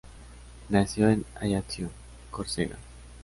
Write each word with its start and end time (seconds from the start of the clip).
Nació 0.69 1.09
en 1.11 1.25
Ajaccio, 1.35 1.91
Córcega. 2.31 2.75